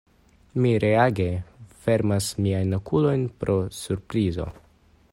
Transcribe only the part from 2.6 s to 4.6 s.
okulojn pro surprizo.